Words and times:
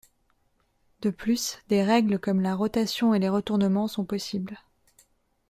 De 1.03 1.11
plus, 1.11 1.59
des 1.69 1.83
règles 1.83 2.17
comme 2.17 2.41
la 2.41 2.55
rotation 2.55 3.13
et 3.13 3.19
les 3.19 3.29
retournements 3.29 3.87
sont 3.87 4.03
possibles. 4.03 4.57